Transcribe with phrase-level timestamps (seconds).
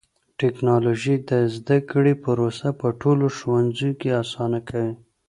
[0.39, 4.93] ټکنالوژي د زده کړې پروسه په ټولو ښوونځيو کې آسانه کوي.